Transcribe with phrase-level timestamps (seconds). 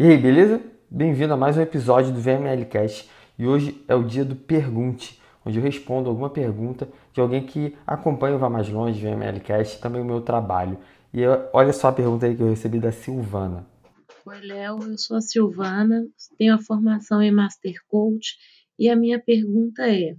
[0.00, 0.62] E aí, beleza?
[0.90, 3.06] Bem-vindo a mais um episódio do VMLcast
[3.38, 7.76] e hoje é o dia do Pergunte, onde eu respondo alguma pergunta de alguém que
[7.86, 10.78] acompanha o Vá Mais Longe, VMLcast e também o meu trabalho.
[11.12, 11.20] E
[11.52, 13.66] olha só a pergunta aí que eu recebi da Silvana.
[14.24, 16.06] Oi, Léo, eu sou a Silvana,
[16.38, 18.38] tenho a formação em Master Coach
[18.78, 20.16] e a minha pergunta é,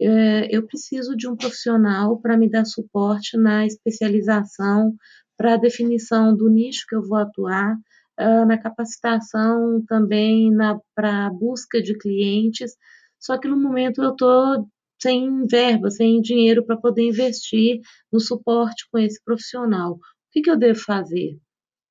[0.00, 4.94] é eu preciso de um profissional para me dar suporte na especialização,
[5.36, 7.76] para a definição do nicho que eu vou atuar,
[8.20, 10.50] uh, na capacitação também
[10.94, 12.72] para a busca de clientes,
[13.18, 14.66] só que no momento eu estou
[15.00, 17.80] sem verba, sem dinheiro para poder investir
[18.12, 19.92] no suporte com esse profissional.
[19.92, 19.98] O
[20.32, 21.38] que, que eu devo fazer?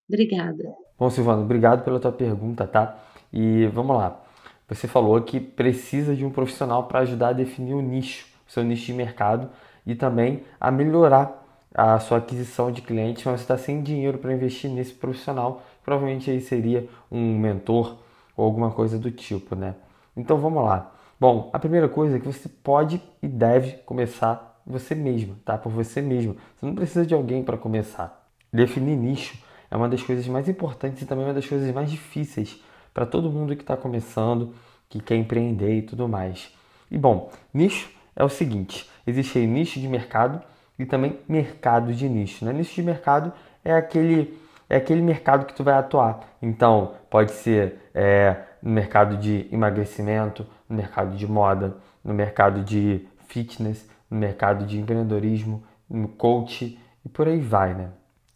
[0.07, 0.63] Obrigada.
[0.97, 3.03] Bom, Silvano, obrigado pela tua pergunta, tá?
[3.31, 4.21] E vamos lá.
[4.67, 8.63] Você falou que precisa de um profissional para ajudar a definir o nicho, o seu
[8.63, 9.49] nicho de mercado
[9.85, 11.43] e também a melhorar
[11.73, 16.29] a sua aquisição de clientes, mas você está sem dinheiro para investir nesse profissional, provavelmente
[16.29, 17.97] aí seria um mentor
[18.35, 19.75] ou alguma coisa do tipo, né?
[20.15, 20.91] Então vamos lá.
[21.19, 25.57] Bom, a primeira coisa é que você pode e deve começar você mesmo, tá?
[25.57, 26.35] Por você mesmo.
[26.55, 28.27] Você não precisa de alguém para começar.
[28.51, 29.37] Definir nicho
[29.69, 32.61] é uma das coisas mais importantes e também uma das coisas mais difíceis
[32.93, 34.53] para todo mundo que está começando,
[34.87, 36.53] que quer empreender e tudo mais.
[36.89, 40.41] E bom, nicho é o seguinte: existe nicho de mercado
[40.77, 42.45] e também mercado de nicho.
[42.45, 42.53] Né?
[42.53, 44.37] Nicho de mercado é aquele,
[44.73, 46.21] é aquele mercado que tu vai atuar.
[46.41, 53.07] Então, pode ser é, no mercado de emagrecimento, no mercado de moda, no mercado de
[53.27, 57.89] fitness, no mercado de empreendedorismo, no coach e por aí vai, né?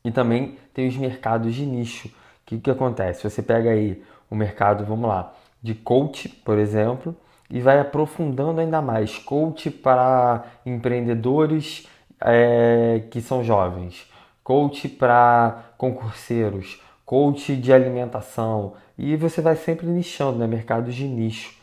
[0.05, 2.07] E também tem os mercados de nicho.
[2.07, 2.11] O
[2.45, 3.27] que, que acontece?
[3.27, 7.15] Você pega aí o mercado, vamos lá, de coach, por exemplo,
[7.49, 9.17] e vai aprofundando ainda mais.
[9.17, 11.87] Coach para empreendedores
[12.21, 14.07] é, que são jovens,
[14.43, 20.47] coach para concurseiros, coach de alimentação e você vai sempre nichando, né?
[20.47, 21.55] Mercados de nicho.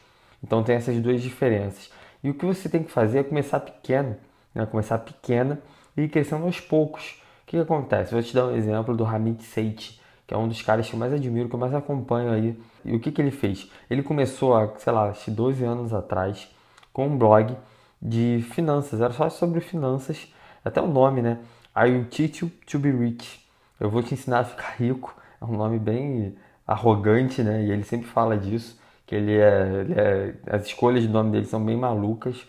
[0.43, 1.91] Então tem essas duas diferenças.
[2.23, 4.17] E o que você tem que fazer é começar pequeno,
[4.55, 4.65] né?
[4.67, 5.61] Começar pequena
[5.97, 7.21] e ir crescendo aos poucos.
[7.43, 8.13] O que, que acontece?
[8.13, 10.99] Vou te dar um exemplo do Hamid Seiti, que é um dos caras que eu
[10.99, 12.59] mais admiro, que eu mais acompanho aí.
[12.85, 13.71] E o que, que ele fez?
[13.91, 16.49] Ele começou há, sei lá, 12 anos atrás
[16.93, 17.55] com um blog
[18.01, 20.33] de finanças, era só sobre finanças
[20.65, 21.41] até o nome, né?
[21.77, 23.44] I will teach you to be rich.
[23.79, 25.15] Eu vou te ensinar a ficar rico.
[25.41, 26.37] É um nome bem
[26.67, 27.65] arrogante, né?
[27.65, 31.47] E ele sempre fala disso, que ele é, ele é as escolhas de nome dele
[31.47, 32.47] são bem malucas.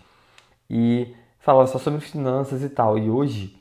[0.69, 2.97] E fala só sobre finanças e tal.
[2.97, 3.59] E hoje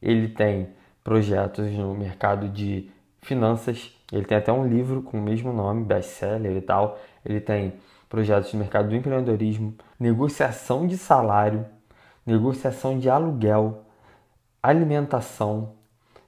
[0.00, 0.68] ele tem
[1.04, 2.90] projetos no mercado de
[3.20, 3.94] finanças.
[4.12, 6.98] Ele tem até um livro com o mesmo nome, best-seller e tal.
[7.24, 7.74] Ele tem
[8.08, 11.64] projetos no mercado do empreendedorismo, negociação de salário,
[12.26, 13.84] negociação de aluguel,
[14.62, 15.79] alimentação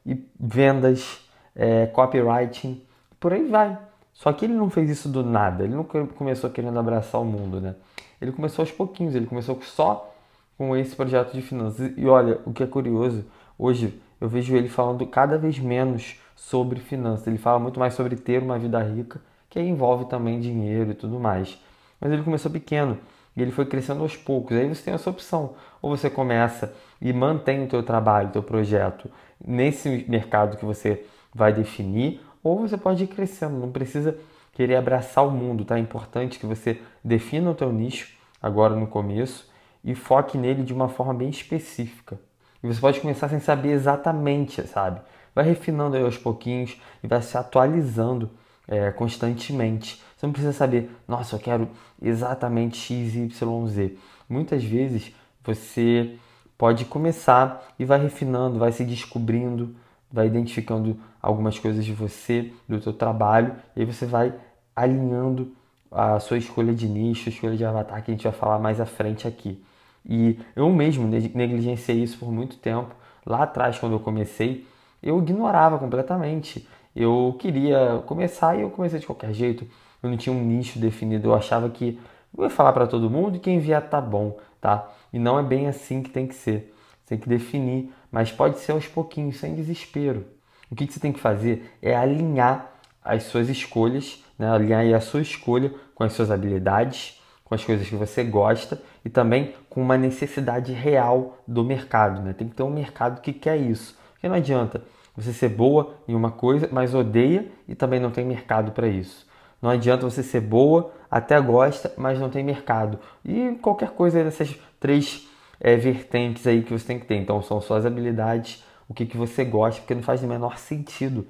[0.05, 1.21] e vendas,
[1.55, 2.83] é, copywriting,
[3.21, 3.79] por aí vai.
[4.13, 7.61] Só que ele não fez isso do nada, ele não começou querendo abraçar o mundo,
[7.61, 7.75] né?
[8.21, 10.15] Ele começou aos pouquinhos, ele começou só
[10.57, 11.93] com esse projeto de finanças.
[11.97, 13.25] E olha, o que é curioso,
[13.59, 17.27] hoje eu vejo ele falando cada vez menos sobre finanças.
[17.27, 19.21] Ele fala muito mais sobre ter uma vida rica,
[19.51, 21.59] que envolve também dinheiro e tudo mais.
[22.01, 22.99] Mas ele começou pequeno
[23.37, 24.57] e ele foi crescendo aos poucos.
[24.57, 25.55] Aí você tem essa opção.
[25.81, 29.11] Ou você começa e mantém o teu trabalho, o teu projeto
[29.45, 31.05] nesse mercado que você
[31.35, 33.59] vai definir, ou você pode ir crescendo.
[33.59, 34.17] Não precisa
[34.53, 35.77] querer abraçar o mundo, tá?
[35.77, 39.51] É importante que você defina o teu nicho agora no começo
[39.85, 42.19] e foque nele de uma forma bem específica.
[42.63, 45.01] E você pode começar sem saber exatamente, sabe?
[45.35, 48.31] Vai refinando aí aos pouquinhos e vai se atualizando
[48.69, 50.03] é, constantemente.
[50.23, 51.69] Você não precisa saber, nossa, eu quero
[52.01, 53.97] exatamente X, Y, Z.
[54.29, 55.13] Muitas vezes
[55.43, 56.15] você
[56.57, 59.75] pode começar e vai refinando, vai se descobrindo,
[60.13, 64.33] vai identificando algumas coisas de você, do seu trabalho, e aí você vai
[64.77, 65.57] alinhando
[65.91, 68.81] a sua escolha de nicho, a escolha de avatar, que a gente vai falar mais
[68.81, 69.61] à frente aqui.
[70.09, 72.95] E eu mesmo negligenciei isso por muito tempo.
[73.27, 74.69] Lá atrás, quando eu comecei,
[75.03, 76.69] eu ignorava completamente.
[76.95, 79.67] Eu queria começar e eu comecei de qualquer jeito.
[80.03, 81.29] Eu não tinha um nicho definido.
[81.29, 81.99] Eu achava que
[82.37, 84.91] eu ia falar para todo mundo e quem vier tá bom, tá?
[85.13, 86.75] E não é bem assim que tem que ser.
[87.03, 90.27] Você tem que definir, mas pode ser aos pouquinhos, sem desespero.
[90.71, 92.73] O que, que você tem que fazer é alinhar
[93.05, 94.49] as suas escolhas, né?
[94.49, 99.11] alinhar a sua escolha com as suas habilidades, com as coisas que você gosta e
[99.11, 102.23] também com uma necessidade real do mercado.
[102.23, 102.33] Né?
[102.33, 103.99] Tem que ter um mercado que quer isso.
[104.13, 104.83] Porque não adianta
[105.15, 109.27] você ser boa em uma coisa, mas odeia e também não tem mercado para isso.
[109.63, 112.99] Não adianta você ser boa, até gosta, mas não tem mercado.
[113.25, 115.29] E qualquer coisa dessas três
[115.61, 117.15] é, vertentes aí que você tem que ter.
[117.17, 121.27] Então são suas habilidades, o que, que você gosta, porque não faz o menor sentido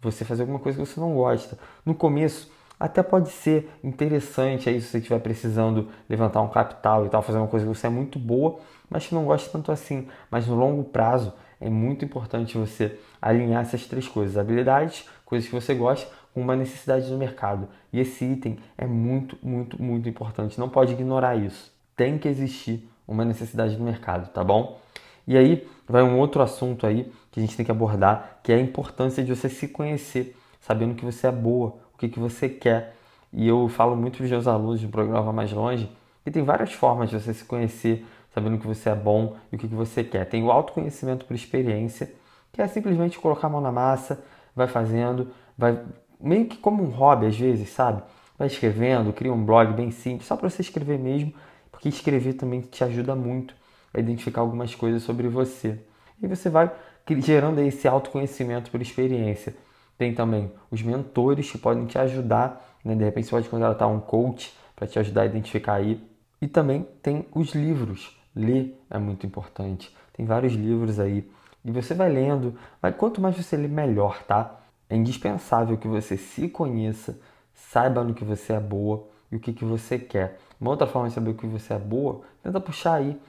[0.00, 1.58] você fazer alguma coisa que você não gosta.
[1.84, 7.08] No começo, Até pode ser interessante aí se você estiver precisando levantar um capital e
[7.08, 8.58] tal, fazer uma coisa que você é muito boa,
[8.90, 10.08] mas que não gosta tanto assim.
[10.30, 15.54] Mas no longo prazo é muito importante você alinhar essas três coisas: habilidades, coisas que
[15.54, 17.68] você gosta, uma necessidade do mercado.
[17.92, 20.58] E esse item é muito, muito, muito importante.
[20.58, 21.72] Não pode ignorar isso.
[21.96, 24.80] Tem que existir uma necessidade do mercado, tá bom?
[25.26, 28.56] E aí vai um outro assunto aí que a gente tem que abordar, que é
[28.56, 32.48] a importância de você se conhecer, sabendo que você é boa, o que, que você
[32.48, 32.96] quer.
[33.32, 35.90] E eu falo muito para os meus alunos do programa Mais Longe
[36.24, 39.58] que tem várias formas de você se conhecer, sabendo que você é bom e o
[39.58, 40.24] que, que você quer.
[40.24, 42.10] Tem o autoconhecimento por experiência,
[42.50, 44.24] que é simplesmente colocar a mão na massa,
[44.56, 45.78] vai fazendo, vai
[46.20, 48.02] meio que como um hobby às vezes, sabe?
[48.38, 51.32] Vai escrevendo, cria um blog bem simples, só para você escrever mesmo,
[51.70, 53.54] porque escrever também te ajuda muito
[53.92, 55.78] a identificar algumas coisas sobre você.
[56.22, 56.70] E você vai
[57.18, 59.54] gerando esse autoconhecimento por experiência.
[59.96, 62.94] Tem também os mentores que podem te ajudar, né?
[62.94, 66.02] de repente você pode contratar um coach para te ajudar a identificar aí.
[66.42, 68.16] E também tem os livros.
[68.34, 69.94] Ler é muito importante.
[70.12, 71.28] Tem vários livros aí.
[71.64, 74.60] E você vai lendo, mas quanto mais você lê, melhor, tá?
[74.94, 77.18] É indispensável que você se conheça,
[77.52, 80.38] saiba no que você é boa e o que, que você quer.
[80.60, 83.20] Uma outra forma de saber o que você é boa, tenta puxar aí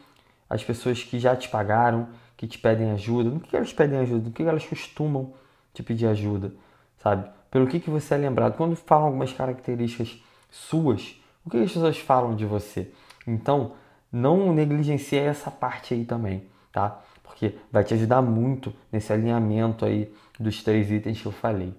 [0.47, 3.31] as pessoas que já te pagaram, que te pedem ajuda.
[3.31, 4.25] No que elas pedem ajuda?
[4.25, 5.33] No que elas costumam
[5.73, 6.53] te pedir ajuda?
[7.00, 7.27] Sabe?
[7.50, 8.57] Pelo que, que você é lembrado?
[8.57, 10.21] Quando falam algumas características
[10.51, 12.91] suas, o que as pessoas falam de você?
[13.25, 13.71] Então,
[14.12, 17.01] não negligencie essa parte aí também, tá?
[17.23, 21.74] Porque vai te ajudar muito nesse alinhamento aí dos três itens que eu falei.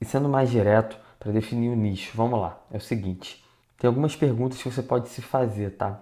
[0.00, 2.60] E sendo mais direto, para definir o nicho, vamos lá.
[2.70, 3.44] É o seguinte,
[3.78, 6.00] tem algumas perguntas que você pode se fazer, tá?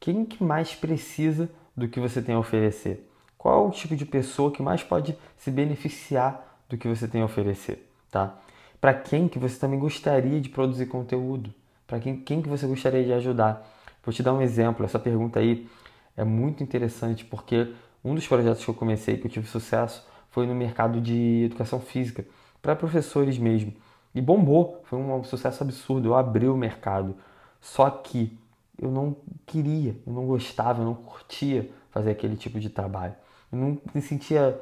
[0.00, 3.08] Quem que mais precisa do que você tem a oferecer?
[3.36, 7.24] Qual o tipo de pessoa que mais pode se beneficiar do que você tem a
[7.24, 8.36] oferecer, tá?
[8.80, 11.52] Para quem que você também gostaria de produzir conteúdo?
[11.86, 13.66] Para quem, quem que você gostaria de ajudar?
[14.04, 14.84] Vou te dar um exemplo.
[14.84, 15.68] Essa pergunta aí
[16.16, 17.72] é muito interessante porque
[18.04, 20.06] um dos projetos que eu comecei que eu tive sucesso
[20.38, 22.24] foi no mercado de educação física
[22.62, 23.72] para professores mesmo
[24.14, 24.80] e bombou.
[24.84, 26.10] Foi um sucesso absurdo.
[26.10, 27.16] Eu abri o mercado.
[27.60, 28.38] Só que
[28.80, 33.14] eu não queria, eu não gostava, eu não curtia fazer aquele tipo de trabalho.
[33.50, 34.56] Eu não me sentia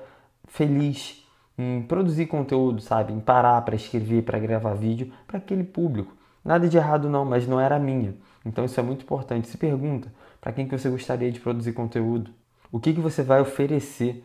[0.49, 1.23] feliz
[1.59, 3.13] em produzir conteúdo, sabe?
[3.13, 6.17] Em parar para escrever, para gravar vídeo para aquele público.
[6.43, 8.15] Nada de errado não, mas não era minha.
[8.47, 9.47] Então isso é muito importante.
[9.47, 12.31] Se pergunta para quem que você gostaria de produzir conteúdo.
[12.73, 14.25] O que, que você vai oferecer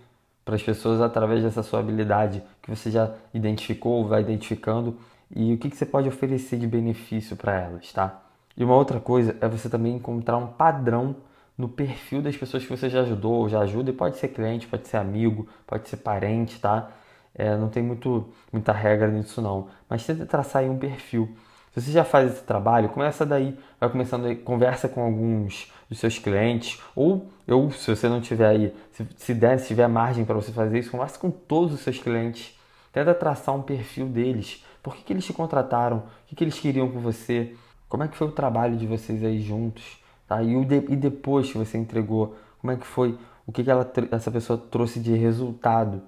[0.52, 4.98] para as pessoas através dessa sua habilidade que você já identificou, vai identificando
[5.34, 8.22] e o que, que você pode oferecer de benefício para elas, tá?
[8.58, 11.16] E uma outra coisa é você também encontrar um padrão
[11.58, 14.68] no perfil das pessoas que você já ajudou ou já ajuda, e pode ser cliente,
[14.68, 16.92] pode ser amigo, pode ser parente, tá?
[17.34, 21.34] É, não tem muito, muita regra nisso não, mas tenta traçar aí um perfil.
[21.74, 26.00] Se você já faz esse trabalho, começa daí, vai começando aí, conversa com alguns dos
[26.00, 30.26] seus clientes, ou, ou se você não tiver aí, se, se der, se tiver margem
[30.26, 32.60] para você fazer isso, conversa com todos os seus clientes,
[32.92, 36.60] tenta traçar um perfil deles, por que, que eles te contrataram, o que, que eles
[36.60, 37.56] queriam com você,
[37.88, 40.00] como é que foi o trabalho de vocês aí juntos?
[40.28, 40.42] Tá?
[40.42, 43.18] E, o de, e depois que você entregou, como é que foi?
[43.46, 46.02] O que, que ela, essa pessoa trouxe de resultado?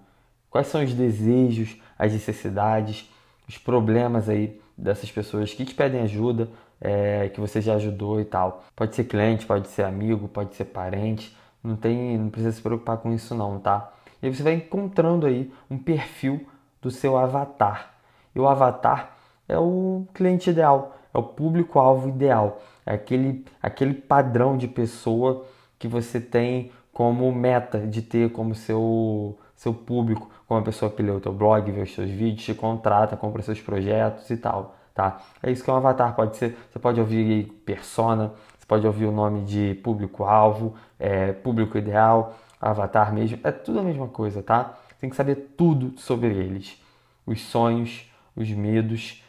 [0.49, 3.09] Quais são os desejos, as necessidades,
[3.47, 6.49] os problemas aí dessas pessoas que te pedem ajuda,
[6.81, 8.63] é, que você já ajudou e tal.
[8.75, 11.35] Pode ser cliente, pode ser amigo, pode ser parente.
[11.63, 13.93] Não tem, não precisa se preocupar com isso não, tá?
[14.21, 16.45] E você vai encontrando aí um perfil
[16.81, 17.93] do seu avatar.
[18.35, 19.15] E o avatar
[19.47, 25.45] é o cliente ideal é o público-alvo ideal, é aquele, aquele padrão de pessoa
[25.77, 31.01] que você tem como meta de ter como seu, seu público, como a pessoa que
[31.01, 34.75] lê o teu blog, vê os seus vídeos, te contrata, compra seus projetos e tal,
[34.93, 35.21] tá?
[35.41, 39.05] É isso que é um avatar, pode ser, você pode ouvir persona, você pode ouvir
[39.05, 44.77] o nome de público-alvo, é, público ideal, avatar mesmo, é tudo a mesma coisa, tá?
[44.99, 46.81] Tem que saber tudo sobre eles,
[47.25, 49.23] os sonhos, os medos,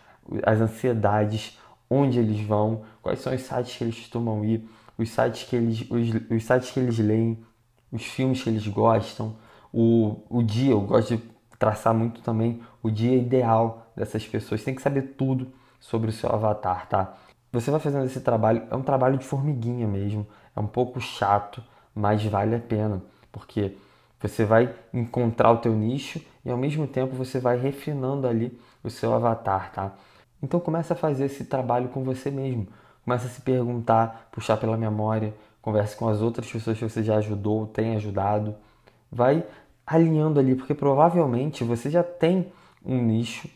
[0.44, 1.58] as ansiedades,
[1.90, 5.80] onde eles vão, quais são os sites que eles costumam ir, os sites que eles,
[5.90, 7.38] os, os sites que eles leem,
[7.90, 9.36] os filmes que eles gostam,
[9.74, 11.22] o, o dia, eu gosto de
[11.58, 14.62] traçar muito também o dia ideal dessas pessoas.
[14.62, 15.48] Tem que saber tudo
[15.80, 17.14] sobre o seu avatar, tá?
[17.52, 21.62] Você vai fazendo esse trabalho, é um trabalho de formiguinha mesmo, é um pouco chato,
[21.94, 23.02] mas vale a pena,
[23.32, 23.76] porque
[24.20, 28.90] você vai encontrar o teu nicho e ao mesmo tempo você vai refinando ali o
[28.90, 29.92] seu avatar, tá?
[30.40, 32.68] Então comece a fazer esse trabalho com você mesmo.
[33.04, 37.16] Comece a se perguntar, puxar pela memória, converse com as outras pessoas que você já
[37.16, 38.54] ajudou, tem ajudado.
[39.10, 39.44] Vai
[39.86, 42.52] alinhando ali, porque provavelmente você já tem
[42.84, 43.48] um nicho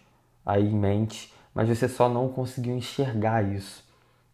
[0.45, 3.85] aí em mente, mas você só não conseguiu enxergar isso,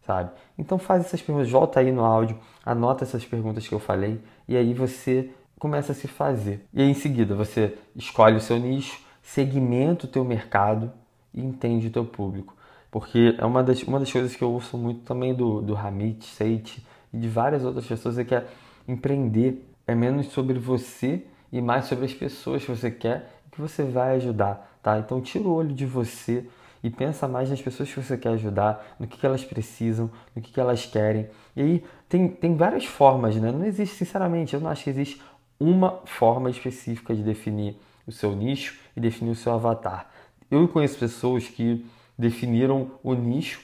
[0.05, 0.31] sabe?
[0.57, 4.55] Então faz essas perguntas, volta aí no áudio, anota essas perguntas que eu falei e
[4.55, 6.65] aí você começa a se fazer.
[6.73, 10.91] E aí, em seguida você escolhe o seu nicho, segmenta o teu mercado
[11.33, 12.55] e entende o teu público.
[12.91, 16.23] Porque é uma das, uma das coisas que eu ouço muito também do, do Hamid,
[16.23, 18.45] Seit e de várias outras pessoas é que é
[18.87, 21.25] empreender é menos sobre você
[21.55, 24.99] e mais sobre as pessoas que você quer e que você vai ajudar, tá?
[24.99, 26.45] Então tira o olho de você
[26.83, 30.41] e pensa mais nas pessoas que você quer ajudar, no que, que elas precisam, no
[30.41, 31.29] que, que elas querem.
[31.55, 33.53] E aí tem, tem várias formas, né?
[33.53, 35.21] Não existe, sinceramente, eu não acho que existe
[35.57, 40.11] uma forma específica de definir o seu nicho e definir o seu avatar.
[40.51, 41.85] Eu conheço pessoas que
[42.19, 43.61] definiram o nicho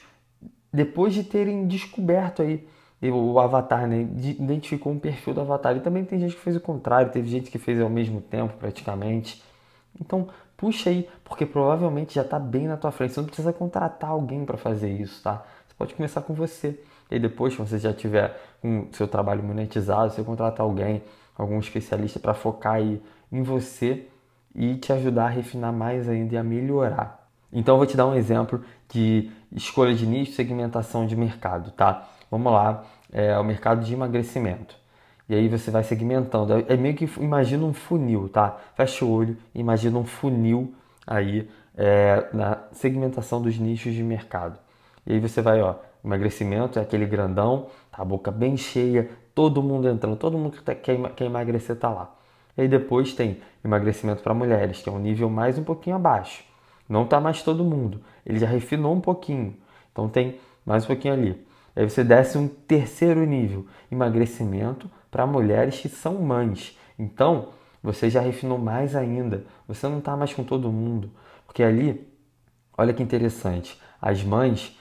[0.72, 2.66] depois de terem descoberto aí
[3.10, 4.02] o avatar, né?
[4.02, 5.76] Identificou um perfil do avatar.
[5.76, 8.54] E também tem gente que fez o contrário, teve gente que fez ao mesmo tempo
[8.58, 9.42] praticamente.
[10.00, 13.14] Então, puxa aí, porque provavelmente já está bem na tua frente.
[13.14, 15.44] Você não precisa contratar alguém para fazer isso, tá?
[15.66, 16.80] Você pode começar com você.
[17.10, 21.02] E depois, quando você já tiver com seu trabalho monetizado, você contratar alguém,
[21.36, 24.06] algum especialista para focar aí em você
[24.54, 27.28] e te ajudar a refinar mais ainda e a melhorar.
[27.52, 32.08] Então, eu vou te dar um exemplo de escolha de nicho, segmentação de mercado, tá?
[32.32, 34.74] Vamos lá, é o mercado de emagrecimento.
[35.28, 36.54] E aí você vai segmentando.
[36.54, 38.56] É, é meio que imagina um funil, tá?
[38.74, 40.74] Fecha o olho, imagina um funil
[41.06, 41.46] aí
[41.76, 44.58] é, na segmentação dos nichos de mercado.
[45.06, 48.00] E aí você vai, ó, emagrecimento é aquele grandão, tá?
[48.00, 51.90] A boca bem cheia, todo mundo entrando, todo mundo que tá, quer, quer emagrecer tá
[51.90, 52.14] lá.
[52.56, 56.42] E aí depois tem emagrecimento para mulheres, que é um nível mais um pouquinho abaixo.
[56.88, 58.00] Não tá mais todo mundo.
[58.24, 59.54] Ele já refinou um pouquinho.
[59.92, 61.51] Então tem mais um pouquinho ali.
[61.74, 66.78] Aí você desce um terceiro nível, emagrecimento para mulheres que são mães.
[66.98, 67.48] Então,
[67.82, 69.44] você já refinou mais ainda.
[69.66, 71.10] Você não está mais com todo mundo.
[71.46, 72.06] Porque ali,
[72.76, 74.78] olha que interessante, as mães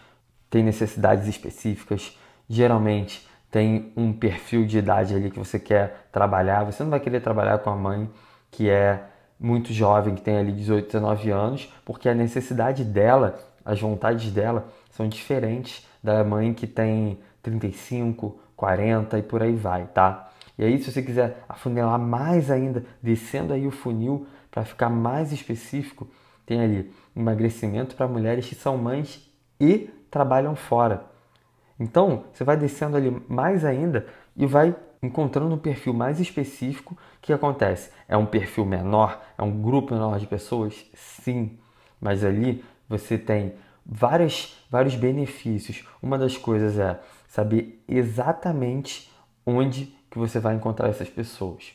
[0.49, 2.17] têm necessidades específicas,
[2.47, 6.63] geralmente tem um perfil de idade ali que você quer trabalhar.
[6.63, 8.09] Você não vai querer trabalhar com a mãe
[8.49, 9.03] que é
[9.39, 14.67] muito jovem, que tem ali 18, 19 anos, porque a necessidade dela, as vontades dela
[14.91, 20.31] são diferentes da mãe que tem 35, 40 e por aí vai, tá?
[20.57, 25.31] E aí, se você quiser afunilar mais ainda, descendo aí o funil para ficar mais
[25.31, 26.07] específico,
[26.45, 29.29] tem ali emagrecimento para mulheres que são mães
[29.59, 31.05] e trabalham fora.
[31.79, 34.05] Então, você vai descendo ali mais ainda
[34.35, 36.93] e vai encontrando um perfil mais específico.
[36.93, 37.89] O que acontece?
[38.07, 39.19] É um perfil menor?
[39.37, 40.85] É um grupo menor de pessoas?
[40.93, 41.57] Sim,
[41.99, 43.53] mas ali você tem
[43.85, 45.85] várias, vários benefícios.
[46.01, 49.11] Uma das coisas é saber exatamente
[49.45, 51.73] onde que você vai encontrar essas pessoas.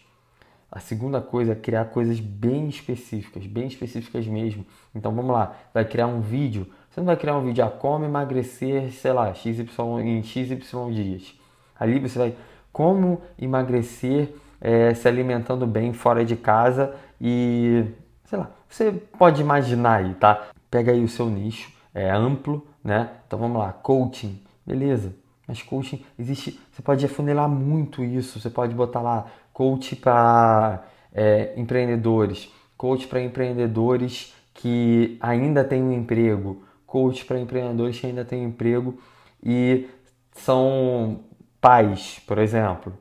[0.70, 4.66] A segunda coisa é criar coisas bem específicas, bem específicas mesmo.
[4.94, 6.66] Então vamos lá, vai criar um vídeo.
[6.90, 9.66] Você não vai criar um vídeo a como emagrecer, sei lá, XY,
[10.02, 10.56] em XY
[10.92, 11.34] dias.
[11.78, 12.36] Ali você vai
[12.72, 17.84] como emagrecer é, se alimentando bem fora de casa e
[18.24, 20.48] sei lá, você pode imaginar aí, tá?
[20.70, 23.10] Pega aí o seu nicho, é amplo, né?
[23.26, 25.14] Então vamos lá, coaching, beleza.
[25.48, 28.38] Mas coaching existe, você pode afunilar muito isso.
[28.38, 30.84] Você pode botar lá coach para
[31.14, 38.24] é, empreendedores, coach para empreendedores que ainda têm um emprego, coach para empreendedores que ainda
[38.24, 38.98] têm um emprego
[39.42, 39.88] e
[40.32, 41.20] são
[41.60, 42.92] pais, por exemplo.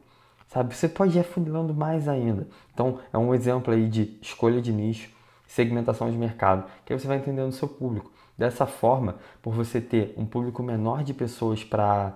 [0.47, 2.47] Sabe, você pode ir afunilando mais ainda.
[2.73, 5.09] Então, é um exemplo aí de escolha de nicho,
[5.45, 8.14] segmentação de mercado, que aí você vai entendendo o seu público.
[8.37, 12.13] Dessa forma, por você ter um público menor de pessoas para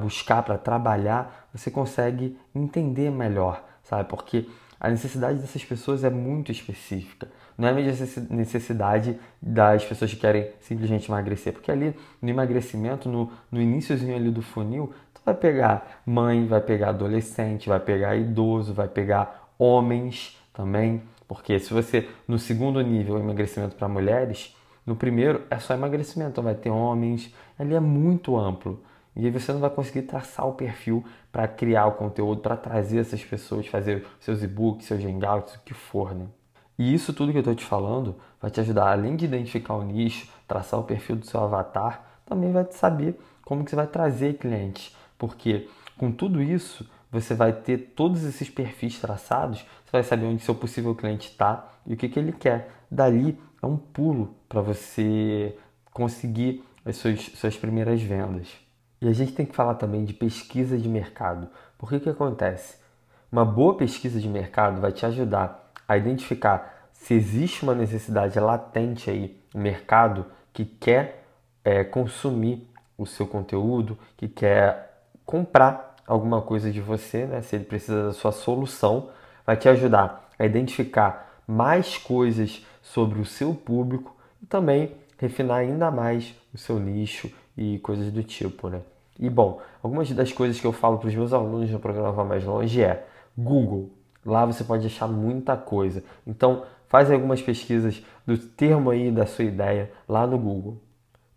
[0.00, 4.08] buscar, para trabalhar, você consegue entender melhor, sabe?
[4.08, 4.46] Porque
[4.78, 7.28] a necessidade dessas pessoas é muito específica.
[7.56, 11.52] Não é a mesma necessidade das pessoas que querem simplesmente emagrecer.
[11.52, 16.60] Porque ali no emagrecimento, no, no iníciozinho ali do funil, tu vai pegar mãe, vai
[16.60, 21.02] pegar adolescente, vai pegar idoso, vai pegar homens também.
[21.28, 26.44] Porque se você, no segundo nível, emagrecimento para mulheres, no primeiro é só emagrecimento, então
[26.44, 28.82] vai ter homens, ali é muito amplo.
[29.14, 32.98] E aí você não vai conseguir traçar o perfil para criar o conteúdo, para trazer
[32.98, 36.26] essas pessoas, fazer seus e-books, seus hangouts, o que for, né?
[36.78, 39.84] E isso tudo que eu estou te falando vai te ajudar, além de identificar o
[39.84, 43.86] nicho, traçar o perfil do seu avatar, também vai te saber como que você vai
[43.86, 44.96] trazer clientes.
[45.18, 50.42] Porque com tudo isso, você vai ter todos esses perfis traçados, você vai saber onde
[50.42, 52.70] seu possível cliente está e o que, que ele quer.
[52.90, 55.56] Dali é um pulo para você
[55.94, 58.48] conseguir as suas, suas primeiras vendas.
[59.00, 61.48] E a gente tem que falar também de pesquisa de mercado.
[61.78, 62.76] Porque que acontece?
[63.32, 69.08] Uma boa pesquisa de mercado vai te ajudar a identificar se existe uma necessidade latente
[69.08, 71.24] aí, um mercado que quer
[71.64, 72.68] é, consumir
[72.98, 77.40] o seu conteúdo, que quer comprar alguma coisa de você, né?
[77.40, 79.08] se ele precisa da sua solução,
[79.46, 84.14] vai te ajudar a identificar mais coisas sobre o seu público
[84.48, 88.80] também refinar ainda mais o seu nicho e coisas do tipo, né?
[89.18, 92.24] E bom, algumas das coisas que eu falo para os meus alunos no programa Vá
[92.24, 93.06] Mais Longe é
[93.36, 93.90] Google.
[94.24, 96.02] Lá você pode achar muita coisa.
[96.26, 100.78] Então, faz algumas pesquisas do termo aí da sua ideia lá no Google.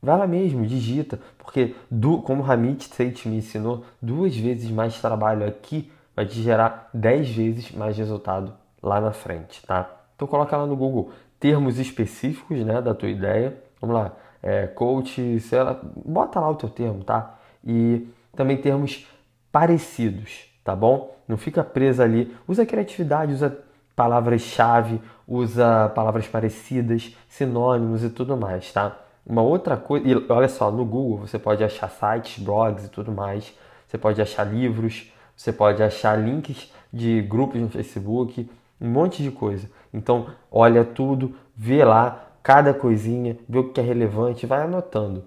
[0.01, 5.47] Vai lá mesmo, digita, porque do, como Hamid Seit me ensinou, duas vezes mais trabalho
[5.47, 9.89] aqui vai te gerar dez vezes mais resultado lá na frente, tá?
[10.15, 11.11] Então coloca lá no Google
[11.45, 13.55] termos específicos, né, da tua ideia.
[13.79, 17.37] Vamos lá, é, coach, sei lá, bota lá o teu termo, tá?
[17.63, 19.05] E também termos
[19.51, 21.15] parecidos, tá bom?
[21.27, 22.35] Não fica preso ali.
[22.47, 23.59] Usa criatividade, usa
[23.95, 28.99] palavras-chave, usa palavras parecidas, sinônimos e tudo mais, tá?
[29.23, 33.11] Uma outra coisa, e olha só, no Google você pode achar sites, blogs e tudo
[33.11, 33.53] mais,
[33.87, 38.49] você pode achar livros, você pode achar links de grupos no Facebook,
[38.81, 39.69] um monte de coisa.
[39.95, 45.23] Então, olha tudo, vê lá cada coisinha, vê o que é relevante, vai anotando.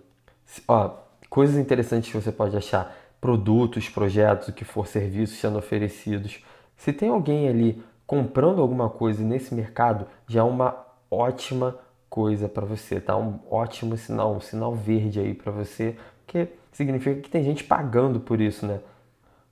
[0.69, 0.91] Ó,
[1.29, 6.45] coisas interessantes que você pode achar, produtos, projetos, o que for serviços sendo oferecidos.
[6.77, 10.77] Se tem alguém ali comprando alguma coisa nesse mercado, já é uma
[11.11, 11.77] ótima
[12.09, 13.17] coisa para você, tá?
[13.17, 18.21] Um ótimo sinal, um sinal verde aí para você, porque significa que tem gente pagando
[18.21, 18.81] por isso, né?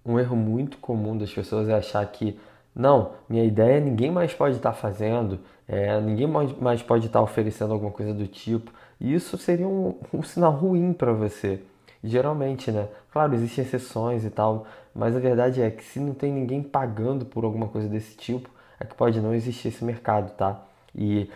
[0.04, 2.38] Um erro muito comum das pessoas é achar que
[2.76, 7.24] não, minha ideia ninguém mais pode estar tá fazendo, é, ninguém mais pode estar tá
[7.24, 8.70] oferecendo alguma coisa do tipo.
[9.00, 11.62] E isso seria um, um sinal ruim para você.
[12.04, 12.88] Geralmente, né?
[13.10, 17.24] Claro, existem exceções e tal, mas a verdade é que se não tem ninguém pagando
[17.24, 20.62] por alguma coisa desse tipo, é que pode não existir esse mercado, tá?
[20.94, 21.30] E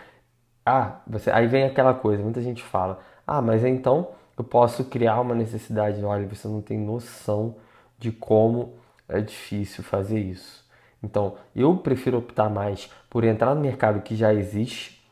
[0.64, 5.20] ah, você, aí vem aquela coisa, muita gente fala: "Ah, mas então eu posso criar
[5.20, 6.04] uma necessidade".
[6.04, 7.56] Olha, você não tem noção
[7.99, 8.75] de como
[9.08, 10.65] é difícil fazer isso.
[11.02, 15.02] Então, eu prefiro optar mais por entrar no mercado que já existe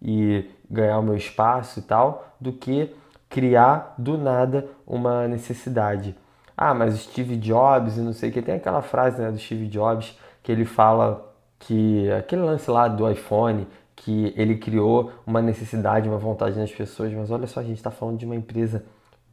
[0.00, 2.94] e ganhar o meu espaço e tal, do que
[3.28, 6.14] criar do nada uma necessidade.
[6.56, 8.42] Ah, mas Steve Jobs e não sei o que.
[8.42, 11.26] Tem aquela frase né, do Steve Jobs que ele fala
[11.58, 17.12] que aquele lance lá do iPhone, que ele criou uma necessidade, uma vontade nas pessoas,
[17.12, 18.84] mas olha só, a gente está falando de uma empresa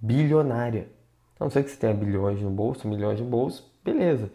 [0.02, 0.88] bilionária.
[1.40, 4.30] A não sei que você tenha bilhões no bolso, milhões no bolso, beleza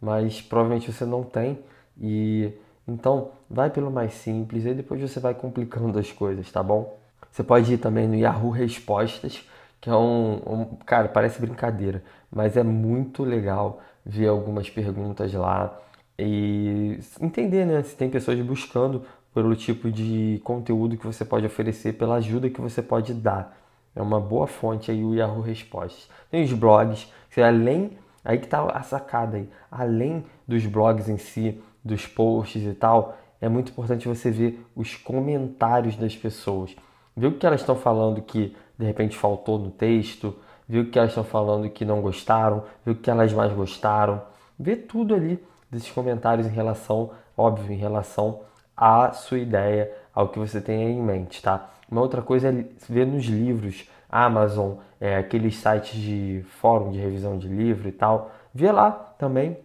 [0.00, 1.58] mas provavelmente você não tem
[2.00, 2.52] e
[2.86, 6.98] então vai pelo mais simples e depois você vai complicando as coisas, tá bom?
[7.30, 9.44] Você pode ir também no Yahoo Respostas,
[9.80, 15.80] que é um, um cara, parece brincadeira, mas é muito legal ver algumas perguntas lá
[16.18, 19.04] e entender, né, se tem pessoas buscando
[19.34, 23.58] pelo tipo de conteúdo que você pode oferecer, pela ajuda que você pode dar.
[23.96, 26.08] É uma boa fonte aí o Yahoo Respostas.
[26.30, 29.48] Tem os blogs, que além Aí que está a sacada aí.
[29.70, 34.96] Além dos blogs em si, dos posts e tal, é muito importante você ver os
[34.96, 36.74] comentários das pessoas.
[37.14, 40.34] Ver o que elas estão falando que de repente faltou no texto,
[40.66, 44.22] ver o que elas estão falando que não gostaram, ver o que elas mais gostaram.
[44.58, 48.40] Ver tudo ali desses comentários em relação, óbvio, em relação
[48.76, 51.70] à sua ideia, ao que você tem em mente, tá?
[51.90, 57.36] Uma outra coisa é ver nos livros Amazon, é, aqueles sites de fórum de revisão
[57.36, 58.30] de livro e tal.
[58.54, 59.58] Vê lá também,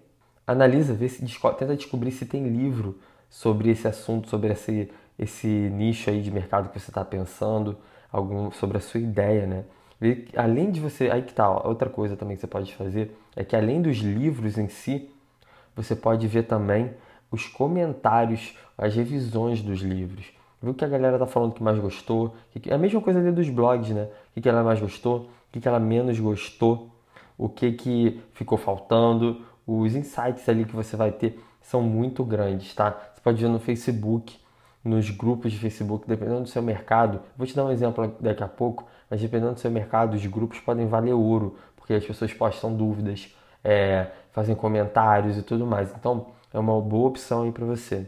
[0.47, 1.23] analisa, vê se
[1.59, 6.69] tenta descobrir se tem livro sobre esse assunto, sobre esse, esse nicho aí de mercado
[6.69, 7.77] que você está pensando,
[8.12, 9.65] algum sobre a sua ideia, né?
[10.01, 13.15] Vê, além de você, aí que tá, ó, outra coisa também que você pode fazer
[13.35, 15.12] é que além dos livros em si,
[15.75, 16.91] você pode ver também
[17.29, 20.38] os comentários, as revisões dos livros.
[20.62, 22.36] Viu o que a galera tá falando que mais gostou.
[22.67, 24.10] É a mesma coisa ali dos blogs, né?
[24.36, 26.89] O que ela mais gostou, o que ela menos gostou,
[27.38, 29.41] o que, que ficou faltando.
[29.65, 32.91] Os insights ali que você vai ter são muito grandes, tá?
[33.13, 34.38] Você pode ver no Facebook,
[34.84, 37.22] nos grupos de Facebook, dependendo do seu mercado.
[37.38, 40.60] Vou te dar um exemplo daqui a pouco, mas dependendo do seu mercado, os grupos
[40.60, 45.93] podem valer ouro, porque as pessoas postam dúvidas, é, fazem comentários e tudo mais.
[45.95, 48.08] Então, é uma boa opção aí para você.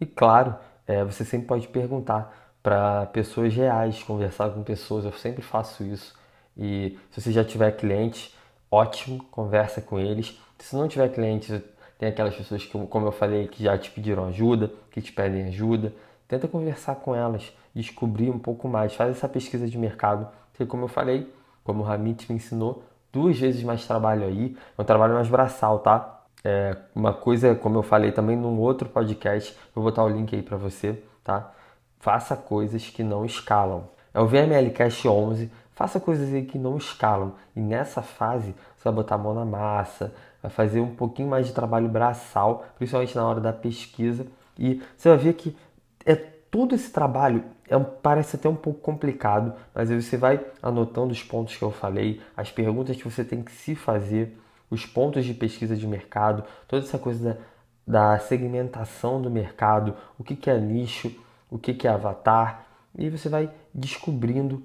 [0.00, 0.54] E claro,
[0.88, 5.04] é, você sempre pode perguntar para pessoas reais, conversar com pessoas.
[5.04, 6.18] Eu sempre faço isso.
[6.56, 8.34] E se você já tiver cliente,
[8.70, 10.40] ótimo, conversa com eles.
[10.58, 11.62] Se não tiver cliente,
[11.98, 15.44] tem aquelas pessoas que, como eu falei, que já te pediram ajuda, que te pedem
[15.48, 15.92] ajuda.
[16.26, 20.84] Tenta conversar com elas, descobrir um pouco mais, faz essa pesquisa de mercado, porque como
[20.84, 21.32] eu falei,
[21.64, 25.78] como o Ramit me ensinou, duas vezes mais trabalho aí, é um trabalho mais braçal,
[25.78, 26.17] tá?
[26.44, 30.42] É uma coisa, como eu falei também num outro podcast, vou botar o link aí
[30.42, 31.52] para você, tá?
[31.98, 33.88] Faça coisas que não escalam.
[34.14, 37.34] É o VML Cash 11, Faça coisas aí que não escalam.
[37.54, 41.46] E nessa fase, você vai botar a mão na massa, vai fazer um pouquinho mais
[41.46, 44.26] de trabalho braçal, principalmente na hora da pesquisa.
[44.58, 45.56] E você vai ver que
[46.04, 51.12] é todo esse trabalho é, parece até um pouco complicado, mas aí você vai anotando
[51.12, 54.36] os pontos que eu falei, as perguntas que você tem que se fazer,
[54.70, 57.38] os pontos de pesquisa de mercado, toda essa coisa
[57.86, 61.12] da, da segmentação do mercado, o que, que é nicho,
[61.50, 64.62] o que, que é avatar, e você vai descobrindo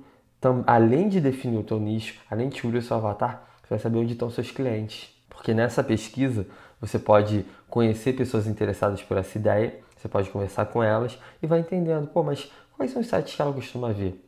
[0.68, 4.00] além de definir o teu nicho, além de descobrir o seu avatar, você vai saber
[4.00, 5.10] onde estão seus clientes.
[5.30, 6.46] Porque nessa pesquisa
[6.82, 11.60] você pode conhecer pessoas interessadas por essa ideia, você pode conversar com elas e vai
[11.60, 14.22] entendendo, pô, mas quais são os sites que ela costuma ver?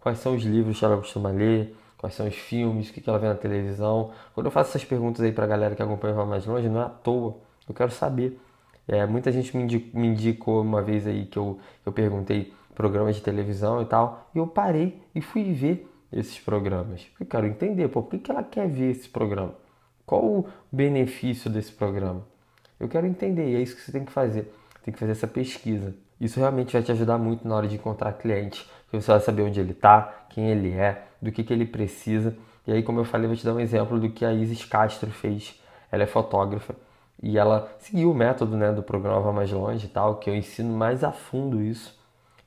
[0.00, 1.76] Quais são os livros que ela costuma ler?
[2.04, 2.90] Quais são os filmes?
[2.90, 4.10] O que ela vê na televisão?
[4.34, 6.84] Quando eu faço essas perguntas aí pra galera que acompanha o Mais Longe, não é
[6.84, 7.38] à toa.
[7.66, 8.38] Eu quero saber.
[8.86, 13.80] É, muita gente me indicou, uma vez aí que eu, eu perguntei programas de televisão
[13.80, 14.28] e tal.
[14.34, 17.06] E eu parei e fui ver esses programas.
[17.18, 19.54] Eu quero entender, pô, por que ela quer ver esse programa?
[20.04, 22.20] Qual o benefício desse programa?
[22.78, 24.52] Eu quero entender, e é isso que você tem que fazer.
[24.82, 25.94] Tem que fazer essa pesquisa.
[26.24, 28.66] Isso realmente vai te ajudar muito na hora de encontrar cliente.
[28.90, 32.34] Você vai saber onde ele está, quem ele é, do que, que ele precisa.
[32.66, 35.10] E aí, como eu falei, vou te dar um exemplo do que a Isis Castro
[35.10, 35.60] fez.
[35.92, 36.74] Ela é fotógrafa
[37.22, 40.34] e ela seguiu o método né, do programa Vá Mais Longe e tal, que eu
[40.34, 41.94] ensino mais a fundo isso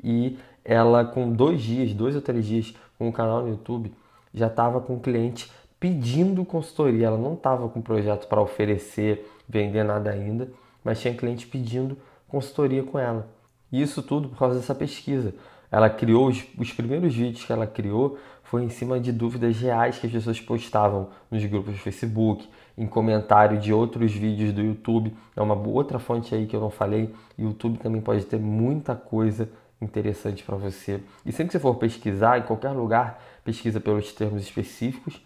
[0.03, 3.93] e ela com dois dias, dois ou três dias com o canal no YouTube,
[4.33, 7.05] já estava com o cliente pedindo consultoria.
[7.05, 10.49] Ela não estava com projeto para oferecer, vender nada ainda,
[10.83, 11.95] mas tinha cliente pedindo
[12.27, 13.36] consultoria com ela.
[13.71, 15.33] E isso tudo por causa dessa pesquisa.
[15.71, 19.99] Ela criou os, os, primeiros vídeos que ela criou foi em cima de dúvidas reais
[19.99, 25.13] que as pessoas postavam nos grupos do Facebook, em comentário de outros vídeos do YouTube.
[25.35, 27.13] É uma outra fonte aí que eu não falei.
[27.37, 29.49] YouTube também pode ter muita coisa
[29.81, 31.01] interessante para você.
[31.25, 35.21] E sempre que você for pesquisar, em qualquer lugar, pesquisa pelos termos específicos,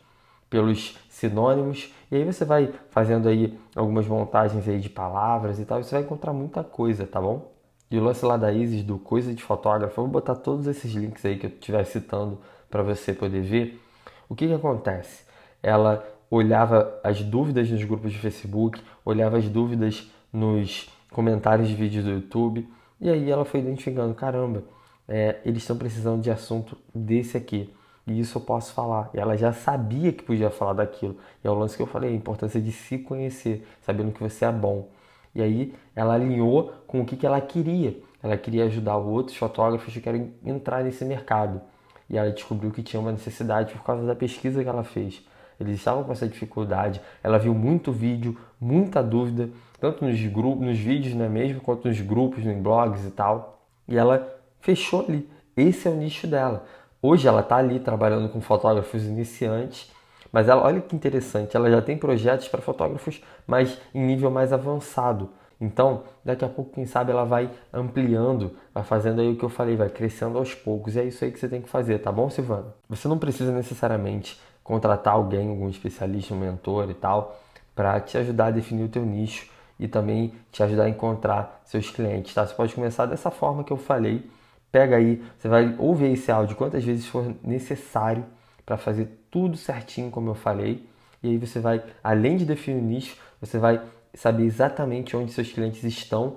[0.49, 5.79] pelos sinônimos, e aí você vai fazendo aí algumas montagens aí de palavras e tal,
[5.79, 7.60] e você vai encontrar muita coisa, tá bom?
[7.91, 10.93] E o lance lá da Isis do Coisa de Fotógrafo, eu vou botar todos esses
[10.93, 13.81] links aí que eu estiver citando para você poder ver.
[14.29, 15.25] O que que acontece?
[15.61, 22.05] Ela olhava as dúvidas nos grupos de Facebook, olhava as dúvidas nos comentários de vídeos
[22.05, 22.65] do YouTube,
[23.01, 24.63] e aí ela foi identificando, caramba,
[25.05, 27.73] é, eles estão precisando de assunto desse aqui.
[28.07, 29.09] E isso eu posso falar.
[29.13, 31.17] E ela já sabia que podia falar daquilo.
[31.43, 34.45] E é o lance que eu falei, a importância de se conhecer, sabendo que você
[34.45, 34.87] é bom.
[35.33, 37.97] E aí ela alinhou com o que, que ela queria.
[38.21, 41.61] Ela queria ajudar outros fotógrafos que querem entrar nesse mercado.
[42.09, 45.25] E ela descobriu que tinha uma necessidade por causa da pesquisa que ela fez.
[45.57, 46.99] Eles estavam com essa dificuldade.
[47.23, 49.49] Ela viu muito vídeo, muita dúvida
[49.79, 53.63] tanto nos grupos, nos vídeos, não é mesmo, quanto nos grupos, nos blogs e tal.
[53.87, 55.27] E ela fechou ali.
[55.55, 56.65] Esse é o nicho dela.
[57.01, 59.89] Hoje ela está ali trabalhando com fotógrafos iniciantes,
[60.29, 64.51] mas ela, olha que interessante, ela já tem projetos para fotógrafos, mas em nível mais
[64.51, 65.29] avançado.
[65.61, 69.49] Então, daqui a pouco, quem sabe, ela vai ampliando, vai fazendo aí o que eu
[69.49, 70.95] falei, vai crescendo aos poucos.
[70.95, 72.73] E é isso aí que você tem que fazer, tá bom, Silvana?
[72.89, 77.39] Você não precisa necessariamente contratar alguém, algum especialista, um mentor e tal,
[77.75, 79.47] para te ajudar a definir o teu nicho
[79.79, 82.45] e também te ajudar a encontrar seus clientes, tá?
[82.45, 84.27] Você pode começar dessa forma que eu falei.
[84.71, 88.25] Pega aí, você vai ouvir esse áudio quantas vezes for necessário
[88.65, 90.87] para fazer tudo certinho como eu falei.
[91.21, 93.81] E aí você vai, além de definir o nicho, você vai
[94.13, 96.35] saber exatamente onde seus clientes estão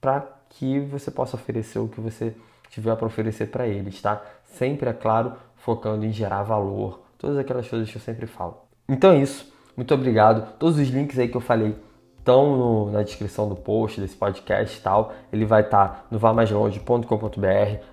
[0.00, 2.34] para que você possa oferecer o que você
[2.70, 4.22] tiver para oferecer para eles, tá?
[4.44, 8.58] Sempre, é claro, focando em gerar valor, todas aquelas coisas que eu sempre falo.
[8.88, 9.52] Então é isso.
[9.76, 10.56] Muito obrigado.
[10.58, 11.74] Todos os links aí que eu falei
[12.18, 15.12] estão na descrição do post desse podcast e tal.
[15.32, 17.06] Ele vai estar tá no vamaslonge.com.br,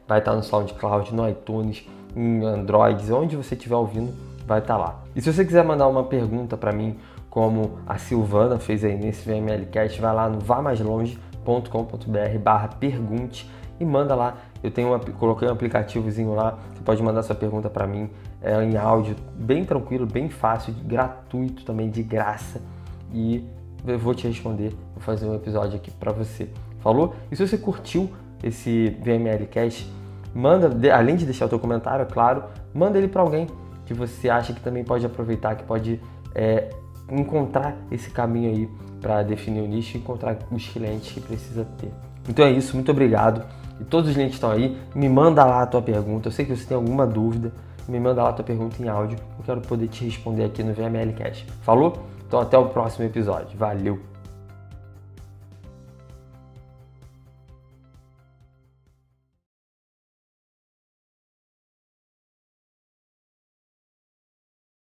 [0.07, 4.13] vai estar tá no SoundCloud, no iTunes, em Android, onde você estiver ouvindo,
[4.45, 5.03] vai estar tá lá.
[5.15, 6.97] E se você quiser mandar uma pergunta para mim,
[7.31, 14.13] como a Silvana fez aí nesse VMLcast, vai lá no vamaslonge.com.br barra pergunte e manda
[14.13, 14.35] lá.
[14.61, 18.09] Eu tenho uma, coloquei um aplicativozinho lá, você pode mandar sua pergunta para mim
[18.41, 22.61] é, em áudio, bem tranquilo, bem fácil, gratuito também, de graça.
[23.13, 23.47] E
[23.87, 26.49] eu vou te responder, vou fazer um episódio aqui para você.
[26.81, 27.15] Falou?
[27.31, 28.11] E se você curtiu
[28.43, 29.89] esse VML Cast,
[30.35, 33.47] manda, além de deixar o teu comentário, é claro, manda ele para alguém
[33.85, 35.97] que você acha que também pode aproveitar, que pode
[36.35, 36.69] é,
[37.19, 38.69] encontrar esse caminho aí
[39.01, 41.91] para definir o nicho e encontrar os clientes que precisa ter.
[42.29, 43.43] Então é isso, muito obrigado.
[43.79, 44.77] E todos os links estão aí.
[44.93, 46.27] Me manda lá a tua pergunta.
[46.27, 47.51] Eu sei que você tem alguma dúvida.
[47.87, 49.17] Me manda lá a tua pergunta em áudio.
[49.39, 51.45] Eu quero poder te responder aqui no VML Cast.
[51.63, 51.97] Falou?
[52.27, 53.57] Então até o próximo episódio.
[53.57, 54.10] Valeu!